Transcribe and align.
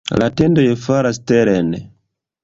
La 0.19 0.27
tendoj 0.39 0.63
falas 0.85 1.19
teren. 1.31 1.69